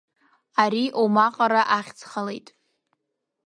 Ари 0.61 0.83
Омаҟара 1.01 1.61
ахьӡхалеит. 1.77 2.47